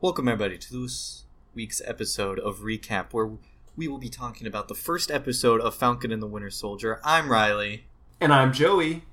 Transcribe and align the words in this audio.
Welcome, 0.00 0.28
everybody, 0.28 0.56
to 0.58 0.82
this 0.82 1.24
week's 1.54 1.82
episode 1.84 2.38
of 2.38 2.60
Recap, 2.60 3.12
where 3.12 3.30
we 3.76 3.86
will 3.88 3.98
be 3.98 4.08
talking 4.08 4.46
about 4.46 4.68
the 4.68 4.74
first 4.74 5.10
episode 5.10 5.60
of 5.60 5.74
Falcon 5.74 6.10
and 6.10 6.22
the 6.22 6.26
Winter 6.26 6.50
Soldier. 6.50 7.00
I'm 7.04 7.30
Riley. 7.30 7.84
And 8.20 8.32
I'm 8.32 8.52
Joey. 8.52 9.04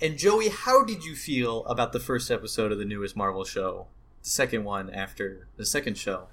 And 0.00 0.16
Joey, 0.16 0.48
how 0.48 0.84
did 0.84 1.04
you 1.04 1.14
feel 1.14 1.64
about 1.66 1.92
the 1.92 2.00
first 2.00 2.30
episode 2.30 2.72
of 2.72 2.78
the 2.78 2.84
newest 2.84 3.16
Marvel 3.16 3.44
show? 3.44 3.86
The 4.22 4.30
second 4.30 4.64
one 4.64 4.90
after 4.90 5.48
the 5.56 5.66
second 5.66 5.98
show 5.98 6.28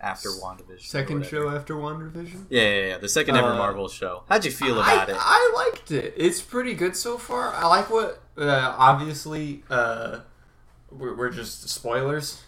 after 0.00 0.28
WandaVision. 0.30 0.80
Second 0.82 1.26
show 1.26 1.48
after 1.50 1.74
WandaVision. 1.74 2.46
Yeah, 2.48 2.62
yeah, 2.62 2.86
yeah. 2.86 2.98
The 2.98 3.08
second 3.08 3.36
ever 3.36 3.48
Uh, 3.48 3.56
Marvel 3.58 3.88
show. 3.88 4.22
How'd 4.28 4.44
you 4.44 4.50
feel 4.50 4.80
about 4.80 5.08
I, 5.08 5.12
it? 5.12 5.18
I 5.18 5.52
liked 5.54 5.90
it. 5.90 6.14
It's 6.16 6.40
pretty 6.40 6.74
good 6.74 6.94
so 6.96 7.18
far. 7.18 7.52
I 7.54 7.66
like 7.66 7.90
what. 7.90 8.22
Uh, 8.38 8.74
obviously, 8.78 9.62
uh, 9.68 10.20
we're, 10.90 11.14
we're 11.16 11.30
just 11.30 11.68
spoilers. 11.68 12.42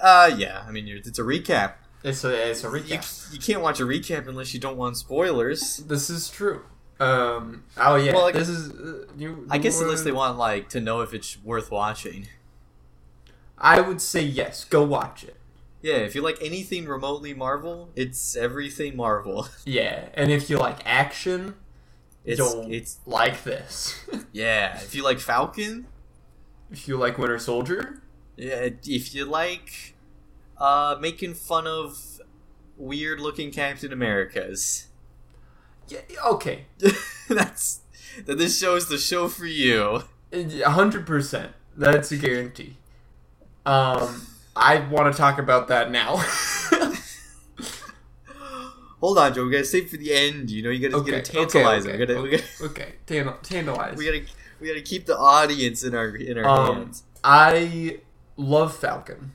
Uh, 0.00 0.30
yeah. 0.36 0.64
I 0.66 0.70
mean, 0.70 0.86
you're, 0.86 0.98
it's 0.98 1.18
a 1.18 1.22
recap. 1.22 1.74
It's 2.04 2.24
a 2.24 2.50
it's 2.50 2.64
a 2.64 2.68
recap. 2.68 3.32
you 3.32 3.38
can't 3.38 3.62
watch 3.62 3.78
a 3.80 3.84
recap 3.84 4.26
unless 4.26 4.52
you 4.54 4.60
don't 4.60 4.76
want 4.76 4.96
spoilers. 4.96 5.76
This 5.78 6.10
is 6.10 6.28
true. 6.28 6.62
Um. 6.98 7.64
Oh 7.76 7.96
yeah. 7.96 8.12
Well, 8.12 8.26
I- 8.26 8.32
this 8.32 8.48
is. 8.48 8.70
Uh, 8.72 9.06
you, 9.16 9.46
I 9.50 9.58
guess 9.58 9.78
you 9.78 9.84
unless 9.86 10.02
they 10.02 10.12
want 10.12 10.38
like 10.38 10.68
to 10.70 10.80
know 10.80 11.00
if 11.00 11.14
it's 11.14 11.42
worth 11.42 11.70
watching. 11.70 12.28
I 13.58 13.80
would 13.80 14.00
say 14.00 14.22
yes. 14.22 14.64
Go 14.64 14.82
watch 14.82 15.22
it. 15.24 15.36
Yeah, 15.80 15.96
if 15.96 16.14
you 16.14 16.22
like 16.22 16.38
anything 16.40 16.86
remotely 16.86 17.34
Marvel, 17.34 17.90
it's 17.96 18.36
everything 18.36 18.96
Marvel. 18.96 19.48
Yeah, 19.64 20.08
and 20.14 20.30
if 20.30 20.48
you 20.50 20.58
like 20.58 20.78
action, 20.84 21.54
It's 22.24 22.38
you'll 22.38 22.66
it's 22.72 22.98
like 23.06 23.44
this. 23.44 24.04
yeah. 24.32 24.76
If 24.76 24.94
you 24.94 25.02
like 25.04 25.18
Falcon, 25.20 25.86
if 26.70 26.86
you 26.88 26.96
like 26.96 27.18
Winter 27.18 27.38
Soldier, 27.38 28.01
yeah. 28.42 28.68
If 28.84 29.14
you 29.14 29.24
like 29.24 29.94
uh 30.58 30.96
making 31.00 31.34
fun 31.34 31.66
of 31.66 32.20
weird 32.76 33.20
looking 33.20 33.50
Captain 33.50 33.92
Americas, 33.92 34.88
yeah, 35.88 36.00
okay, 36.26 36.66
that's 37.28 37.80
that. 38.26 38.38
This 38.38 38.58
show 38.58 38.76
is 38.76 38.88
the 38.88 38.98
show 38.98 39.28
for 39.28 39.46
you. 39.46 40.02
A 40.32 40.70
hundred 40.70 41.06
percent. 41.06 41.52
That's 41.76 42.12
a 42.12 42.16
guarantee. 42.16 42.76
Um, 43.64 44.26
I 44.56 44.80
want 44.90 45.12
to 45.12 45.16
talk 45.18 45.38
about 45.38 45.68
that 45.68 45.90
now. 45.90 46.16
Hold 49.00 49.18
on, 49.18 49.34
Joe. 49.34 49.44
We 49.44 49.50
gotta 49.52 49.64
save 49.64 49.90
for 49.90 49.96
the 49.96 50.12
end. 50.12 50.50
You 50.50 50.62
know, 50.62 50.70
you 50.70 50.88
gotta 50.88 51.02
okay, 51.02 51.10
get 51.12 51.28
okay, 51.28 51.38
tantalize 51.38 51.86
okay, 51.86 51.98
We 51.98 52.06
gotta, 52.06 52.22
we 52.22 52.28
okay, 52.28 52.44
gotta, 52.58 52.64
okay. 52.64 52.92
Tan- 53.06 53.34
tantalize. 53.42 53.96
we 53.98 54.04
gotta, 54.04 54.22
we 54.60 54.68
gotta 54.68 54.80
keep 54.82 55.06
the 55.06 55.18
audience 55.18 55.82
in 55.82 55.94
our 55.94 56.14
in 56.14 56.38
our 56.38 56.44
Um, 56.44 56.76
hands. 56.76 57.02
I 57.24 57.98
love 58.36 58.76
Falcon. 58.76 59.32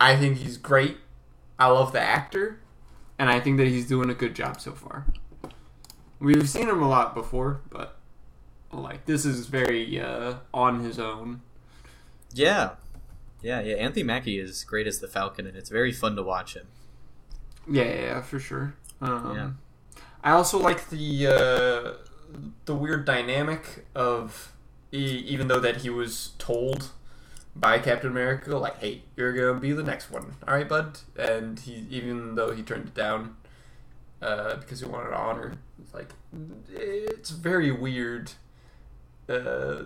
I 0.00 0.16
think 0.16 0.38
he's 0.38 0.56
great. 0.56 0.98
I 1.58 1.68
love 1.68 1.92
the 1.92 2.00
actor, 2.00 2.58
and 3.18 3.30
I 3.30 3.40
think 3.40 3.58
that 3.58 3.68
he's 3.68 3.86
doing 3.86 4.10
a 4.10 4.14
good 4.14 4.34
job 4.34 4.60
so 4.60 4.72
far. 4.72 5.06
We've 6.18 6.48
seen 6.48 6.68
him 6.68 6.82
a 6.82 6.88
lot 6.88 7.14
before, 7.14 7.60
but 7.70 7.96
like 8.72 9.04
this 9.06 9.24
is 9.24 9.46
very 9.46 10.00
uh, 10.00 10.34
on 10.52 10.80
his 10.80 10.98
own. 10.98 11.42
Yeah, 12.32 12.70
yeah, 13.42 13.60
yeah. 13.60 13.76
Anthony 13.76 14.02
Mackie 14.02 14.38
is 14.38 14.64
great 14.64 14.86
as 14.86 14.98
the 15.00 15.08
Falcon, 15.08 15.46
and 15.46 15.56
it's 15.56 15.70
very 15.70 15.92
fun 15.92 16.16
to 16.16 16.22
watch 16.22 16.54
him. 16.54 16.66
Yeah, 17.70 17.84
yeah, 17.84 18.00
yeah, 18.00 18.20
for 18.22 18.38
sure. 18.38 18.74
Um, 19.00 19.34
Yeah. 19.36 19.50
I 20.22 20.30
also 20.32 20.58
like 20.58 20.88
the 20.88 21.26
uh, 21.26 22.38
the 22.64 22.74
weird 22.74 23.04
dynamic 23.04 23.86
of 23.94 24.52
e- 24.92 25.22
even 25.26 25.48
though 25.48 25.60
that 25.60 25.78
he 25.78 25.90
was 25.90 26.32
told 26.38 26.90
by 27.56 27.78
Captain 27.78 28.10
America, 28.10 28.56
like, 28.56 28.78
"Hey, 28.78 29.02
you're 29.16 29.32
gonna 29.32 29.60
be 29.60 29.72
the 29.72 29.82
next 29.82 30.10
one, 30.10 30.36
all 30.46 30.54
right, 30.54 30.68
bud," 30.68 30.98
and 31.16 31.58
he 31.60 31.86
even 31.90 32.34
though 32.34 32.52
he 32.52 32.62
turned 32.62 32.88
it 32.88 32.94
down 32.94 33.36
uh, 34.20 34.56
because 34.56 34.80
he 34.80 34.86
wanted 34.86 35.12
honor, 35.12 35.54
it's 35.80 35.94
like 35.94 36.10
it's 36.68 37.30
very 37.30 37.70
weird. 37.70 38.32
Uh, 39.28 39.84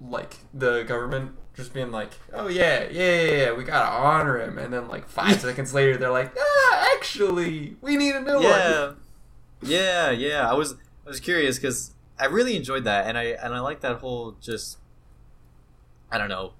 like 0.00 0.38
the 0.52 0.82
government 0.82 1.32
just 1.54 1.74
being 1.74 1.90
like, 1.90 2.10
"Oh 2.32 2.48
yeah, 2.48 2.88
yeah, 2.90 3.22
yeah, 3.22 3.32
yeah, 3.32 3.52
we 3.52 3.64
gotta 3.64 3.90
honor 3.90 4.40
him," 4.40 4.58
and 4.58 4.72
then 4.72 4.88
like 4.88 5.08
five 5.08 5.40
seconds 5.40 5.74
later, 5.74 5.96
they're 5.96 6.10
like, 6.10 6.32
"Ah, 6.38 6.88
actually, 6.94 7.76
we 7.80 7.96
need 7.96 8.14
a 8.14 8.20
new 8.20 8.34
one." 8.34 8.42
yeah, 8.42 8.92
yeah, 9.62 10.10
yeah. 10.10 10.50
I 10.50 10.54
was 10.54 10.74
I 11.06 11.08
was 11.08 11.20
curious 11.20 11.58
because 11.58 11.92
I 12.18 12.26
really 12.26 12.56
enjoyed 12.56 12.84
that, 12.84 13.06
and 13.06 13.18
I 13.18 13.24
and 13.24 13.54
I 13.54 13.60
like 13.60 13.80
that 13.80 13.98
whole 13.98 14.32
just 14.40 14.78
I 16.12 16.18
don't 16.18 16.28
know 16.28 16.52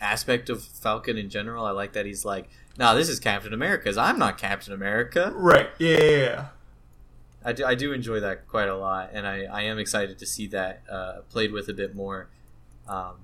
aspect 0.00 0.48
of 0.48 0.62
Falcon 0.62 1.16
in 1.18 1.28
general. 1.28 1.64
I 1.64 1.70
like 1.70 1.92
that 1.92 2.06
he's 2.06 2.24
like, 2.24 2.48
"No, 2.78 2.94
this 2.96 3.08
is 3.08 3.18
Captain 3.20 3.52
America's. 3.52 3.96
I'm 3.96 4.18
not 4.18 4.38
Captain 4.38 4.72
America." 4.72 5.32
Right? 5.34 5.70
Yeah, 5.78 5.98
yeah, 5.98 6.16
yeah. 6.16 6.46
I 7.44 7.52
do, 7.52 7.64
I 7.64 7.74
do 7.74 7.92
enjoy 7.92 8.20
that 8.20 8.48
quite 8.48 8.68
a 8.68 8.76
lot, 8.76 9.10
and 9.12 9.26
I, 9.26 9.44
I 9.44 9.62
am 9.62 9.78
excited 9.78 10.18
to 10.18 10.26
see 10.26 10.46
that 10.48 10.82
uh, 10.90 11.20
played 11.30 11.52
with 11.52 11.68
a 11.68 11.72
bit 11.72 11.94
more. 11.94 12.28
Um, 12.86 13.14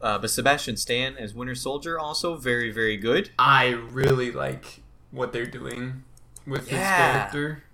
uh, 0.00 0.18
but 0.18 0.30
Sebastian 0.30 0.76
Stan 0.76 1.16
as 1.16 1.34
Winter 1.34 1.54
Soldier 1.54 1.98
also 1.98 2.36
very 2.36 2.70
very 2.70 2.96
good. 2.96 3.30
I 3.38 3.68
really 3.68 4.30
like 4.30 4.80
what 5.10 5.32
they're 5.32 5.46
doing 5.46 6.04
with 6.46 6.68
his 6.68 6.78
character. 6.78 7.64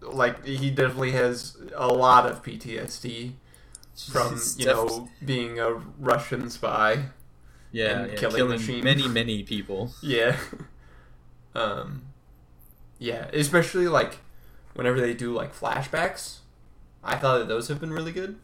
Like 0.00 0.44
he 0.44 0.70
definitely 0.70 1.12
has 1.12 1.56
a 1.74 1.88
lot 1.88 2.26
of 2.26 2.42
PTSD 2.42 3.32
from 4.06 4.34
It's 4.34 4.58
you 4.58 4.66
know 4.66 5.08
being 5.24 5.58
a 5.58 5.72
Russian 5.98 6.50
spy. 6.50 7.06
yeah, 7.72 8.00
and 8.00 8.12
yeah, 8.12 8.18
killing 8.18 8.36
killing, 8.36 8.58
machine. 8.58 8.84
many 8.84 9.08
many 9.08 9.42
people. 9.42 9.92
Yeah. 10.02 10.36
um 11.54 12.02
yeah, 12.98 13.28
especially 13.32 13.88
like 13.88 14.18
whenever 14.74 15.00
they 15.00 15.14
do 15.14 15.32
like 15.32 15.54
flashbacks. 15.54 16.38
I 17.02 17.16
thought 17.16 17.38
that 17.38 17.48
those 17.48 17.68
have 17.68 17.80
been 17.80 17.92
really 17.92 18.12
good. 18.12 18.38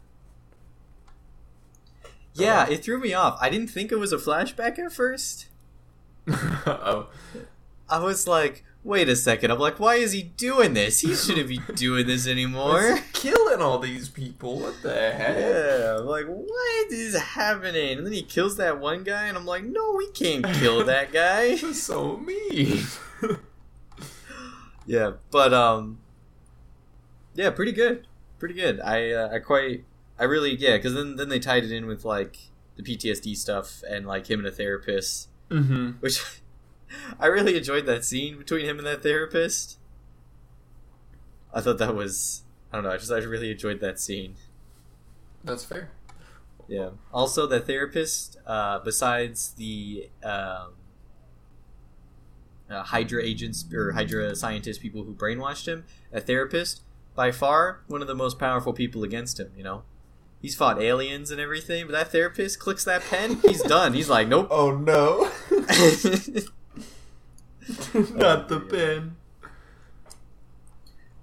Yeah, 2.34 2.69
it 2.69 2.84
threw 2.84 2.98
me 2.98 3.14
off. 3.14 3.38
I 3.41 3.48
didn't 3.48 3.69
think 3.69 3.93
it 3.93 3.97
was 3.97 4.12
a 4.12 4.16
flashback 4.16 4.78
at 4.78 4.93
first. 4.93 5.47
oh. 6.28 7.09
I 7.88 7.98
was 7.98 8.26
like, 8.26 8.64
wait 8.84 9.08
a 9.08 9.16
second. 9.16 9.50
I'm 9.50 9.58
like, 9.58 9.80
why 9.80 9.96
is 9.96 10.12
he 10.12 10.22
doing 10.22 10.74
this? 10.74 11.00
He 11.00 11.14
shouldn't 11.14 11.48
be 11.48 11.58
doing 11.74 12.06
this 12.06 12.28
anymore. 12.28 12.98
Killing 13.12 13.60
all 13.60 13.78
these 13.78 14.08
people. 14.08 14.60
What 14.60 14.82
the 14.82 15.12
heck? 15.12 15.36
Yeah, 15.36 15.96
I'm 15.98 16.06
like, 16.06 16.26
what 16.26 16.92
is 16.92 17.18
happening? 17.18 17.98
And 17.98 18.06
then 18.06 18.12
he 18.12 18.22
kills 18.22 18.56
that 18.58 18.78
one 18.78 19.02
guy, 19.02 19.26
and 19.26 19.36
I'm 19.36 19.46
like, 19.46 19.64
no, 19.64 19.94
we 19.96 20.10
can't 20.10 20.44
kill 20.44 20.84
that 20.84 21.12
guy. 21.12 21.56
so 21.56 22.18
mean. 22.18 22.82
yeah, 24.86 25.12
but 25.30 25.52
um, 25.52 25.98
yeah, 27.34 27.50
pretty 27.50 27.72
good, 27.72 28.06
pretty 28.38 28.54
good. 28.54 28.80
I 28.80 29.10
uh, 29.10 29.30
I 29.32 29.38
quite, 29.38 29.84
I 30.18 30.24
really 30.24 30.54
yeah, 30.54 30.76
because 30.76 30.94
then 30.94 31.16
then 31.16 31.30
they 31.30 31.40
tied 31.40 31.64
it 31.64 31.72
in 31.72 31.86
with 31.86 32.04
like 32.04 32.36
the 32.76 32.82
PTSD 32.82 33.36
stuff 33.36 33.82
and 33.88 34.06
like 34.06 34.28
him 34.28 34.40
and 34.40 34.48
a 34.48 34.50
therapist, 34.50 35.28
mm-hmm. 35.48 35.92
which 36.00 36.42
I 37.21 37.27
really 37.27 37.56
enjoyed 37.56 37.87
that 37.87 38.05
scene 38.05 38.38
between 38.38 38.65
him 38.65 38.78
and 38.78 38.87
that 38.87 39.03
therapist. 39.03 39.78
I 41.53 41.60
thought 41.60 41.78
that 41.78 41.94
was 41.94 42.43
I 42.72 42.77
don't 42.77 42.84
know. 42.84 42.91
I 42.91 42.97
just 42.97 43.12
I 43.12 43.19
really 43.19 43.50
enjoyed 43.50 43.81
that 43.81 44.00
scene. 44.00 44.34
That's 45.44 45.65
fair. 45.65 45.91
Yeah. 46.66 46.91
Also, 47.12 47.47
the 47.47 47.60
therapist, 47.60 48.38
uh, 48.47 48.78
besides 48.78 49.53
the 49.56 50.09
um, 50.22 50.72
uh, 52.71 52.82
Hydra 52.82 53.22
agents 53.22 53.65
or 53.72 53.93
Hydra 53.93 54.34
scientists, 54.34 54.78
people 54.78 55.05
who 55.05 55.15
brainwashed 55.15 55.69
him, 55.69 55.84
a 56.12 56.21
therapist, 56.21 56.81
by 57.15 57.31
far 57.31 57.82
one 57.87 58.00
of 58.00 58.09
the 58.09 58.15
most 58.15 58.38
powerful 58.38 58.72
people 58.72 59.05
against 59.05 59.38
him. 59.38 59.53
You 59.56 59.62
know, 59.62 59.82
he's 60.41 60.55
fought 60.55 60.81
aliens 60.81 61.31
and 61.31 61.41
everything, 61.41 61.87
but 61.87 61.93
that 61.93 62.11
therapist 62.11 62.59
clicks 62.59 62.84
that 62.84 63.03
pen, 63.03 63.41
he's 63.43 63.62
done. 63.76 63.94
He's 63.94 64.09
like, 64.09 64.28
nope. 64.28 64.49
Oh 64.50 64.72
no. 64.72 65.31
Not 67.94 68.49
the 68.49 68.61
pen. 68.61 69.16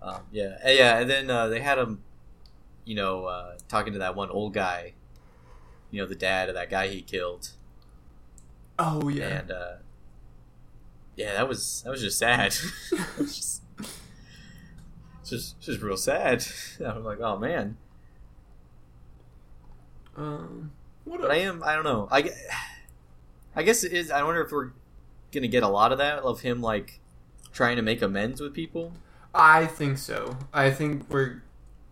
um, 0.01 0.21
yeah, 0.31 0.57
yeah, 0.65 0.99
and 0.99 1.09
then 1.09 1.29
uh, 1.29 1.47
they 1.47 1.59
had 1.61 1.77
him, 1.77 2.01
you 2.85 2.95
know, 2.95 3.25
uh, 3.25 3.55
talking 3.67 3.93
to 3.93 3.99
that 3.99 4.15
one 4.15 4.29
old 4.29 4.53
guy, 4.53 4.93
you 5.91 6.01
know, 6.01 6.07
the 6.07 6.15
dad 6.15 6.49
of 6.49 6.55
that 6.55 6.69
guy 6.69 6.88
he 6.88 7.01
killed. 7.01 7.51
Oh 8.79 9.09
yeah. 9.09 9.27
and 9.27 9.51
uh, 9.51 9.73
yeah, 11.15 11.33
that 11.33 11.47
was 11.47 11.83
that 11.83 11.91
was 11.91 12.01
just 12.01 12.17
sad. 12.17 12.55
was 13.17 13.35
just, 13.35 13.61
just 15.23 15.61
just 15.61 15.81
real 15.81 15.97
sad. 15.97 16.43
I'm 16.85 17.03
like, 17.03 17.19
oh 17.19 17.38
man. 17.38 17.77
Um. 20.15 20.71
What? 21.03 21.21
But 21.21 21.31
I 21.31 21.38
am. 21.38 21.63
I 21.63 21.75
don't 21.75 21.83
know. 21.83 22.07
I, 22.11 22.29
I 23.55 23.63
guess 23.63 23.83
it 23.83 23.91
is. 23.91 24.11
I 24.11 24.23
wonder 24.23 24.41
if 24.41 24.51
we're 24.51 24.71
gonna 25.31 25.47
get 25.47 25.63
a 25.63 25.67
lot 25.67 25.91
of 25.91 25.97
that 25.97 26.19
of 26.19 26.41
him 26.41 26.61
like 26.61 26.99
trying 27.51 27.75
to 27.75 27.81
make 27.81 28.01
amends 28.01 28.41
with 28.41 28.53
people. 28.53 28.93
I 29.33 29.65
think 29.65 29.97
so. 29.97 30.37
I 30.53 30.71
think 30.71 31.09
we're 31.09 31.41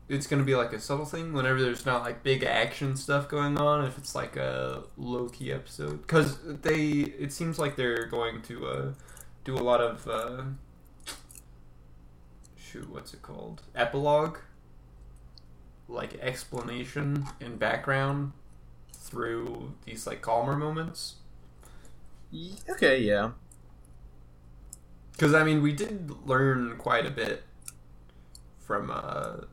it's 0.07 0.25
gonna 0.25 0.44
be 0.44 0.56
like 0.56 0.74
a 0.74 0.80
subtle 0.80 1.06
thing 1.06 1.33
whenever 1.33 1.62
there's 1.62 1.86
not 1.86 2.01
like 2.01 2.24
big 2.24 2.44
action 2.44 2.95
stuff 2.95 3.30
going 3.30 3.57
on. 3.57 3.86
If 3.86 3.97
it's 3.97 4.15
like 4.15 4.36
a 4.36 4.83
low 4.97 5.30
key 5.30 5.51
episode, 5.51 6.01
because 6.01 6.39
they 6.44 6.81
it 7.19 7.31
seems 7.31 7.59
like 7.59 7.75
they're 7.75 8.07
going 8.07 8.41
to 8.44 8.68
uh, 8.68 8.94
do 9.44 9.56
a 9.56 9.63
lot 9.63 9.81
of 9.81 10.07
uh, 10.07 10.44
shoot, 12.57 12.89
what's 12.89 13.13
it 13.13 13.21
called? 13.21 13.62
Epilogue, 13.75 14.38
like 15.88 16.15
explanation 16.21 17.25
and 17.39 17.59
background 17.59 18.33
through 18.94 19.74
these 19.86 20.06
like 20.06 20.21
calmer 20.21 20.56
moments. 20.56 21.15
Okay, 22.70 23.02
yeah. 23.02 23.31
Because 25.12 25.34
I 25.34 25.44
mean, 25.44 25.62
we 25.62 25.74
did 25.74 26.12
learn 26.28 26.78
quite 26.78 27.06
a 27.06 27.10
bit 27.12 27.44
from 28.60 28.92
uh, 28.94 29.46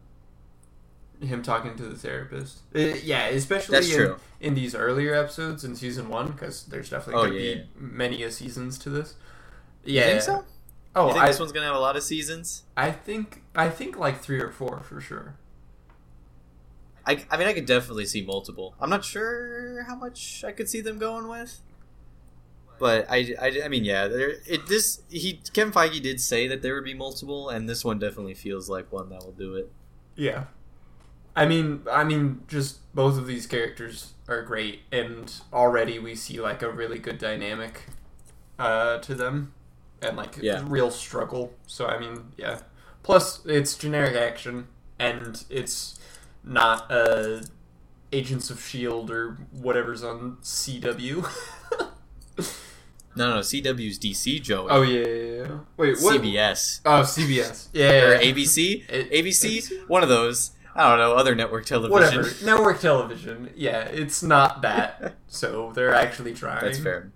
him 1.24 1.42
talking 1.42 1.74
to 1.76 1.82
the 1.84 1.96
therapist. 1.96 2.60
Uh, 2.74 2.78
yeah, 3.02 3.26
especially 3.28 3.72
That's 3.76 3.90
in, 3.90 3.96
true. 3.96 4.16
in 4.40 4.54
these 4.54 4.74
earlier 4.74 5.14
episodes 5.14 5.64
in 5.64 5.74
season 5.74 6.08
one, 6.08 6.32
because 6.32 6.64
there's 6.66 6.90
definitely 6.90 7.14
Oh, 7.22 7.26
going 7.26 7.32
to 7.38 7.42
yeah, 7.42 7.54
be 7.54 7.60
yeah. 7.60 7.64
many 7.76 8.22
a 8.22 8.30
seasons 8.30 8.78
to 8.80 8.90
this. 8.90 9.14
You 9.84 9.94
Yeah. 10.00 10.06
think 10.06 10.22
so? 10.22 10.44
Oh, 10.94 11.08
you 11.08 11.12
think 11.12 11.24
I, 11.24 11.28
this 11.28 11.38
one's 11.38 11.52
gonna 11.52 11.66
have 11.66 11.76
a 11.76 11.80
lot 11.80 11.94
of 11.96 12.02
seasons? 12.02 12.62
I 12.74 12.90
think 12.90 13.42
I 13.54 13.68
think 13.68 13.98
like 13.98 14.20
three 14.22 14.40
or 14.40 14.50
four 14.50 14.80
for 14.80 14.98
sure. 15.00 15.36
I, 17.04 17.22
I 17.30 17.36
mean, 17.36 17.46
I 17.46 17.52
could 17.52 17.66
definitely 17.66 18.06
see 18.06 18.22
multiple. 18.24 18.74
I'm 18.80 18.88
not 18.90 19.04
sure 19.04 19.84
how 19.86 19.94
much 19.94 20.42
I 20.42 20.52
could 20.52 20.68
see 20.70 20.80
them 20.80 20.98
going 20.98 21.28
with, 21.28 21.60
but 22.78 23.06
I, 23.10 23.34
I, 23.40 23.62
I 23.64 23.68
mean, 23.68 23.84
yeah, 23.84 24.08
there. 24.08 24.36
It 24.46 24.66
this 24.66 25.02
he 25.08 25.40
Kevin 25.52 25.72
Feige 25.72 26.00
did 26.02 26.20
say 26.20 26.46
that 26.48 26.62
there 26.62 26.74
would 26.74 26.84
be 26.84 26.94
multiple, 26.94 27.48
and 27.48 27.68
this 27.68 27.84
one 27.84 27.98
definitely 27.98 28.34
feels 28.34 28.68
like 28.68 28.90
one 28.92 29.08
that 29.10 29.24
will 29.24 29.32
do 29.32 29.54
it. 29.54 29.70
Yeah. 30.14 30.44
I 31.34 31.44
mean, 31.46 31.82
I 31.90 32.02
mean, 32.04 32.42
just 32.48 32.78
both 32.94 33.18
of 33.18 33.26
these 33.26 33.46
characters 33.46 34.14
are 34.28 34.42
great, 34.42 34.80
and 34.90 35.32
already 35.52 35.98
we 35.98 36.14
see 36.14 36.40
like 36.40 36.62
a 36.62 36.70
really 36.70 36.98
good 36.98 37.18
dynamic 37.18 37.82
uh, 38.58 38.98
to 38.98 39.14
them, 39.14 39.52
and 40.00 40.16
like 40.16 40.38
Yeah. 40.40 40.62
real 40.66 40.90
struggle. 40.90 41.52
So 41.66 41.86
I 41.86 41.98
mean, 41.98 42.32
yeah. 42.36 42.60
Plus, 43.02 43.44
it's 43.46 43.76
generic 43.76 44.16
action, 44.16 44.68
and 44.98 45.44
it's 45.50 45.98
not 46.42 46.90
uh, 46.90 47.42
Agents 48.12 48.48
of 48.50 48.60
Shield 48.60 49.10
or 49.10 49.36
whatever's 49.52 50.02
on 50.02 50.38
CW. 50.42 51.26
No, 53.16 53.34
no, 53.34 53.40
CW's 53.40 53.98
DC 53.98 54.42
Joey. 54.42 54.68
oh 54.70 54.82
yeah, 54.82 55.06
yeah, 55.06 55.42
yeah. 55.48 55.58
Wait, 55.76 55.96
what? 56.00 56.20
CBS 56.20 56.80
Oh, 56.84 57.00
CBS. 57.02 57.68
Yeah, 57.72 57.88
or 57.90 58.12
yeah, 58.14 58.20
yeah. 58.20 58.32
ABC, 58.32 58.84
It- 58.90 59.10
ABC, 59.10 59.88
one 59.88 60.02
of 60.02 60.08
those. 60.08 60.52
I 60.74 60.90
don't 60.90 60.98
know, 60.98 61.14
other 61.14 61.34
network 61.34 61.64
television. 61.64 61.90
Whatever. 62.20 62.44
Network 62.44 62.80
television. 62.80 63.50
Yeah, 63.56 63.84
it's 63.84 64.22
not 64.22 64.60
that. 64.60 65.14
so 65.26 65.72
they're 65.74 65.94
actually 65.94 66.34
trying. 66.34 66.62
That's 66.62 66.78
fair. 66.78 67.10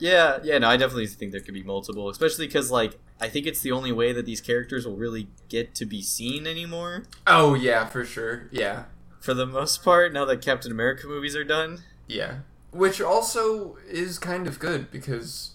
Yeah, 0.00 0.38
yeah, 0.42 0.58
no, 0.58 0.68
I 0.68 0.76
definitely 0.76 1.06
think 1.06 1.30
there 1.32 1.40
could 1.40 1.54
be 1.54 1.62
multiple, 1.62 2.08
especially 2.08 2.46
because 2.48 2.70
like 2.72 2.98
I 3.20 3.28
think 3.28 3.46
it's 3.46 3.60
the 3.60 3.70
only 3.72 3.92
way 3.92 4.12
that 4.12 4.26
these 4.26 4.40
characters 4.40 4.84
will 4.86 4.96
really 4.96 5.28
get 5.48 5.74
to 5.76 5.86
be 5.86 6.02
seen 6.02 6.46
anymore. 6.46 7.04
Oh 7.26 7.54
yeah, 7.54 7.86
for 7.86 8.04
sure. 8.04 8.48
Yeah, 8.50 8.84
For 9.20 9.32
the 9.34 9.46
most 9.46 9.84
part, 9.84 10.12
now 10.12 10.24
that 10.24 10.40
Captain 10.42 10.70
America 10.72 11.06
movies 11.06 11.36
are 11.36 11.44
done. 11.44 11.82
yeah. 12.08 12.38
Which 12.70 13.00
also 13.00 13.76
is 13.88 14.18
kind 14.18 14.46
of 14.46 14.58
good 14.58 14.90
because 14.90 15.52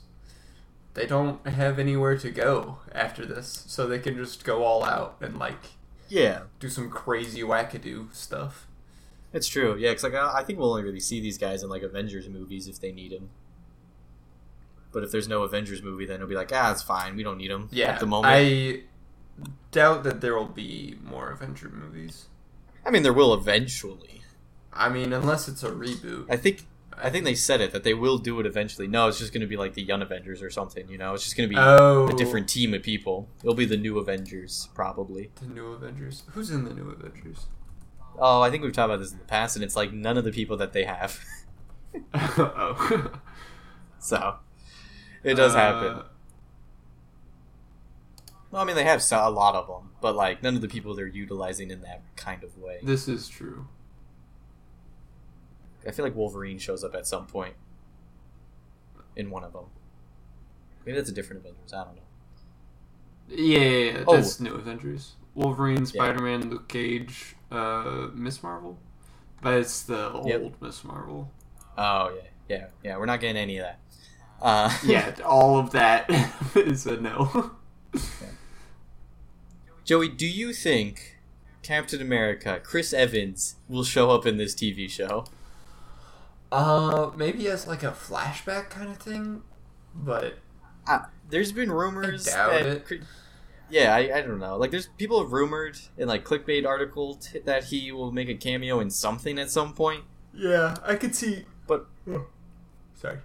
they 0.95 1.05
don't 1.05 1.45
have 1.47 1.77
anywhere 1.79 2.17
to 2.17 2.31
go 2.31 2.79
after 2.91 3.25
this, 3.25 3.63
so 3.67 3.87
they 3.87 3.99
can 3.99 4.15
just 4.15 4.43
go 4.43 4.63
all 4.63 4.83
out 4.83 5.17
and 5.21 5.37
like 5.37 5.65
Yeah, 6.09 6.43
do 6.59 6.69
some 6.69 6.89
crazy 6.89 7.41
wackadoo 7.41 8.13
stuff. 8.13 8.67
it's 9.31 9.47
true. 9.47 9.75
Yeah, 9.77 9.89
because 9.89 10.03
like 10.03 10.15
I, 10.15 10.39
I 10.39 10.43
think 10.43 10.59
we'll 10.59 10.71
only 10.71 10.83
really 10.83 10.99
see 10.99 11.19
these 11.19 11.37
guys 11.37 11.63
in 11.63 11.69
like 11.69 11.81
Avengers 11.83 12.27
movies 12.29 12.67
if 12.67 12.79
they 12.79 12.91
need 12.91 13.11
them. 13.11 13.29
But 14.91 15.03
if 15.03 15.11
there's 15.11 15.27
no 15.27 15.41
Avengers 15.43 15.81
movie, 15.81 16.05
then 16.05 16.15
it'll 16.17 16.27
be 16.27 16.35
like, 16.35 16.51
ah, 16.53 16.71
it's 16.71 16.83
fine. 16.83 17.15
We 17.15 17.23
don't 17.23 17.37
need 17.39 17.49
them 17.49 17.67
Yeah, 17.71 17.89
at 17.93 17.99
the 17.99 18.05
moment. 18.05 18.31
I, 18.33 18.37
I 18.39 18.81
doubt 19.71 20.03
that 20.03 20.21
there 20.21 20.35
will 20.35 20.45
be 20.45 20.97
more 21.03 21.31
Avenger 21.31 21.69
movies. 21.69 22.25
I 22.85 22.91
mean, 22.91 23.01
there 23.01 23.13
will 23.13 23.33
eventually. 23.33 24.21
I 24.71 24.89
mean, 24.89 25.11
unless 25.13 25.47
it's 25.47 25.63
a 25.63 25.71
reboot. 25.71 26.25
I 26.29 26.37
think. 26.37 26.65
I 27.01 27.09
think 27.09 27.25
they 27.25 27.35
said 27.35 27.61
it 27.61 27.71
that 27.71 27.83
they 27.83 27.93
will 27.93 28.17
do 28.17 28.39
it 28.39 28.45
eventually. 28.45 28.87
No, 28.87 29.07
it's 29.07 29.19
just 29.19 29.33
going 29.33 29.41
to 29.41 29.47
be 29.47 29.57
like 29.57 29.73
the 29.73 29.83
Young 29.83 30.01
Avengers 30.01 30.41
or 30.41 30.49
something. 30.49 30.87
You 30.89 30.97
know, 30.97 31.13
it's 31.13 31.23
just 31.23 31.37
going 31.37 31.49
to 31.49 31.53
be 31.53 31.59
oh, 31.59 32.07
a 32.07 32.13
different 32.15 32.47
team 32.49 32.73
of 32.73 32.83
people. 32.83 33.29
It'll 33.41 33.55
be 33.55 33.65
the 33.65 33.77
new 33.77 33.97
Avengers, 33.99 34.69
probably. 34.73 35.31
The 35.41 35.47
new 35.47 35.67
Avengers. 35.67 36.23
Who's 36.33 36.51
in 36.51 36.65
the 36.65 36.73
new 36.73 36.89
Avengers? 36.89 37.47
Oh, 38.19 38.41
I 38.41 38.49
think 38.49 38.63
we've 38.63 38.73
talked 38.73 38.85
about 38.91 38.99
this 38.99 39.11
in 39.11 39.17
the 39.17 39.23
past, 39.25 39.55
and 39.55 39.63
it's 39.63 39.75
like 39.75 39.91
none 39.91 40.17
of 40.17 40.23
the 40.23 40.31
people 40.31 40.57
that 40.57 40.73
they 40.73 40.83
have. 40.83 41.19
oh. 42.13 43.19
so 43.99 44.35
it 45.23 45.35
does 45.35 45.55
Uh, 45.55 45.57
happen. 45.57 46.03
Well, 48.51 48.61
I 48.61 48.65
mean, 48.65 48.75
they 48.75 48.83
have 48.83 49.03
a 49.11 49.29
lot 49.31 49.55
of 49.55 49.67
them, 49.67 49.91
but 49.99 50.15
like 50.15 50.43
none 50.43 50.55
of 50.55 50.61
the 50.61 50.67
people 50.67 50.93
they're 50.93 51.07
utilizing 51.07 51.71
in 51.71 51.81
that 51.81 52.03
kind 52.15 52.43
of 52.43 52.55
way. 52.57 52.79
This 52.83 53.07
is 53.07 53.27
true. 53.27 53.67
I 55.87 55.91
feel 55.91 56.05
like 56.05 56.15
Wolverine 56.15 56.57
shows 56.59 56.83
up 56.83 56.95
at 56.95 57.05
some 57.07 57.25
point 57.25 57.55
in 59.15 59.29
one 59.29 59.43
of 59.43 59.53
them. 59.53 59.65
Maybe 60.85 60.97
that's 60.97 61.09
a 61.09 61.13
different 61.13 61.41
Avengers. 61.41 61.73
I 61.73 61.83
don't 61.83 61.95
know. 61.95 62.01
Yeah, 63.29 63.59
yeah, 63.59 63.91
yeah, 63.99 64.03
Oh. 64.07 64.15
that's 64.15 64.39
new 64.39 64.53
Avengers. 64.55 65.13
Wolverine, 65.35 65.85
Spider 65.85 66.21
Man, 66.21 66.49
Luke 66.49 66.67
Cage, 66.67 67.35
uh, 67.51 68.09
Miss 68.13 68.43
Marvel. 68.43 68.77
But 69.41 69.55
it's 69.55 69.81
the 69.83 70.11
old 70.11 70.27
Yep. 70.27 70.53
Miss 70.61 70.83
Marvel. 70.83 71.31
Oh 71.77 72.13
yeah, 72.15 72.21
yeah, 72.49 72.67
yeah. 72.83 72.97
We're 72.97 73.05
not 73.07 73.19
getting 73.19 73.37
any 73.41 73.57
of 73.57 73.65
that. 73.65 73.79
Uh, 74.41 74.77
Yeah, 74.85 75.15
all 75.25 75.57
of 75.57 75.71
that 75.71 76.05
is 76.55 76.85
a 76.85 76.99
no. 76.99 77.51
Joey, 79.83 80.07
do 80.09 80.25
you 80.27 80.53
think 80.53 81.17
Captain 81.61 82.01
America, 82.01 82.59
Chris 82.63 82.93
Evans, 82.93 83.55
will 83.67 83.83
show 83.83 84.11
up 84.11 84.25
in 84.25 84.37
this 84.37 84.53
TV 84.55 84.89
show? 84.89 85.25
Uh, 86.53 87.11
maybe 87.17 87.47
as 87.47 87.65
like 87.67 87.81
a 87.83 87.91
flashback 87.91 88.69
kind 88.69 88.89
of 88.89 88.97
thing, 88.97 89.41
but 89.95 90.37
Uh, 90.87 90.99
there's 91.29 91.51
been 91.51 91.71
rumors. 91.71 92.27
I 92.27 92.31
doubt 92.31 92.63
that 92.63 92.91
it. 92.91 93.01
Yeah, 93.69 93.95
I, 93.95 94.17
I 94.17 94.21
don't 94.21 94.39
know. 94.39 94.55
Like, 94.57 94.69
there's 94.69 94.87
people 94.97 95.19
have 95.23 95.31
rumored 95.31 95.79
in 95.97 96.07
like 96.07 96.23
clickbait 96.23 96.65
articles 96.65 97.27
t- 97.31 97.39
that 97.39 97.65
he 97.65 97.91
will 97.91 98.11
make 98.11 98.29
a 98.29 98.35
cameo 98.35 98.79
in 98.79 98.91
something 98.91 99.39
at 99.39 99.49
some 99.49 99.73
point. 99.73 100.03
yeah, 100.33 100.75
I 100.83 100.95
could 100.95 101.15
see. 101.15 101.45
But 101.65 101.87
Sorry. 102.93 103.19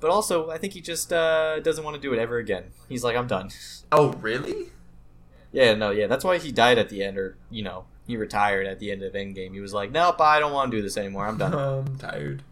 but 0.00 0.10
also, 0.10 0.50
I 0.50 0.58
think 0.58 0.74
he 0.74 0.80
just 0.80 1.12
uh, 1.12 1.58
doesn't 1.60 1.82
want 1.82 1.96
to 1.96 2.00
do 2.00 2.12
it 2.12 2.18
ever 2.20 2.36
again. 2.38 2.64
He's 2.88 3.02
like, 3.02 3.16
I'm 3.16 3.26
done. 3.26 3.50
Oh, 3.90 4.12
really? 4.20 4.66
Yeah, 5.50 5.74
no, 5.74 5.90
yeah. 5.90 6.06
That's 6.06 6.24
why 6.24 6.38
he 6.38 6.52
died 6.52 6.78
at 6.78 6.88
the 6.90 7.02
end, 7.02 7.16
or 7.18 7.36
you 7.50 7.62
know, 7.64 7.86
he 8.08 8.16
retired 8.16 8.66
at 8.66 8.80
the 8.80 8.90
end 8.90 9.02
of 9.02 9.12
Endgame. 9.12 9.52
He 9.52 9.60
was 9.60 9.72
like, 9.72 9.92
Nope, 9.92 10.20
I 10.20 10.40
don't 10.40 10.52
want 10.52 10.72
to 10.72 10.78
do 10.78 10.82
this 10.82 10.96
anymore. 10.96 11.28
I'm 11.28 11.36
done. 11.36 11.54
I'm 11.88 11.98
tired. 11.98 12.42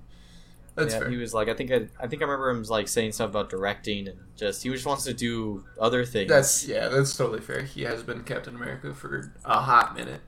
That's 0.76 0.92
yeah, 0.92 1.00
fair. 1.00 1.10
he 1.10 1.16
was 1.16 1.32
like, 1.32 1.48
I 1.48 1.54
think 1.54 1.72
I, 1.72 1.88
I 1.98 2.06
think 2.06 2.20
I 2.20 2.26
remember 2.26 2.50
him 2.50 2.62
like 2.64 2.86
saying 2.86 3.12
stuff 3.12 3.30
about 3.30 3.48
directing 3.48 4.06
and 4.06 4.18
just 4.36 4.62
he 4.62 4.68
just 4.68 4.84
wants 4.84 5.04
to 5.04 5.14
do 5.14 5.64
other 5.80 6.04
things. 6.04 6.28
That's 6.28 6.68
yeah, 6.68 6.88
that's 6.88 7.16
totally 7.16 7.40
fair. 7.40 7.62
He 7.62 7.82
has 7.84 8.02
been 8.02 8.22
Captain 8.24 8.54
America 8.54 8.94
for 8.94 9.32
a 9.46 9.60
hot 9.60 9.96
minute. 9.96 10.20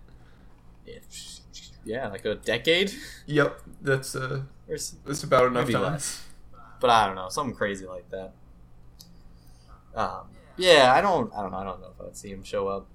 yeah, 1.84 2.08
like 2.08 2.24
a 2.24 2.36
decade. 2.36 2.94
Yep, 3.26 3.60
that's 3.82 4.16
uh, 4.16 4.40
that's 4.66 5.22
about 5.22 5.48
enough 5.48 5.70
time. 5.70 5.82
less. 5.82 6.24
but 6.80 6.88
I 6.88 7.06
don't 7.06 7.16
know, 7.16 7.28
something 7.28 7.54
crazy 7.54 7.84
like 7.84 8.08
that. 8.08 8.32
Um, 9.94 10.28
yeah, 10.56 10.94
I 10.94 11.02
don't, 11.02 11.30
I 11.36 11.42
don't 11.42 11.50
know, 11.50 11.58
I 11.58 11.64
don't 11.64 11.80
know 11.82 11.90
if 11.98 12.06
I'd 12.06 12.16
see 12.16 12.30
him 12.30 12.42
show 12.42 12.68
up. 12.68 12.86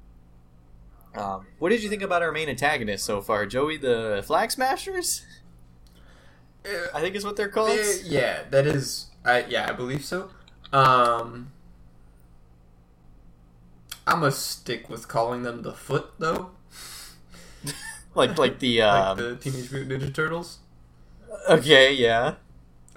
Um, 1.15 1.46
what 1.60 1.70
did 1.70 1.84
you 1.84 1.89
think 1.89 2.01
about 2.01 2.22
our 2.22 2.32
main 2.32 2.50
antagonist 2.50 3.05
so 3.05 3.22
far, 3.22 3.46
Joey 3.46 3.77
the 3.77 4.24
Flag 4.25 4.51
Smashers? 4.51 5.25
I 6.93 7.01
think 7.01 7.15
is 7.15 7.25
what 7.25 7.36
they're 7.36 7.50
called. 7.50 7.72
Eh, 7.72 7.98
yeah, 8.03 8.43
that 8.50 8.65
is. 8.65 9.08
I 9.25 9.46
yeah, 9.46 9.70
I 9.70 9.74
believe 9.74 10.03
so. 10.03 10.29
Um, 10.72 11.51
I'm 14.08 14.20
gonna 14.20 14.32
stick 14.32 14.89
with 14.89 15.08
calling 15.08 15.43
them 15.43 15.62
the 15.62 15.74
Foot 15.74 16.12
though, 16.20 16.51
like, 18.15 18.38
like 18.38 18.60
the, 18.60 18.79
like 18.82 19.05
um, 19.05 19.17
the 19.17 19.36
Teenage 19.36 19.72
Mutant 19.72 20.01
Ninja 20.01 20.13
Turtles. 20.13 20.60
okay, 21.50 21.93
yeah. 21.93 22.36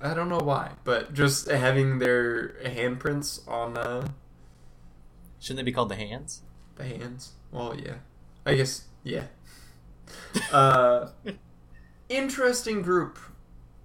I 0.01 0.15
don't 0.15 0.29
know 0.29 0.39
why, 0.39 0.73
but 0.85 1.15
just 1.15 1.51
having 1.51 1.99
their 1.99 2.51
handprints 2.65 3.47
on 3.49 3.79
uh, 3.79 4.09
Shouldn't 5.41 5.59
they 5.59 5.71
be 5.71 5.73
called 5.73 5.91
the 5.91 5.97
Hands? 5.97 6.43
The 6.77 6.85
hands. 6.85 7.33
Well, 7.51 7.77
yeah, 7.79 7.97
I 8.45 8.55
guess 8.55 8.87
yeah. 9.03 9.25
Uh, 10.53 11.09
interesting 12.09 12.81
group 12.81 13.19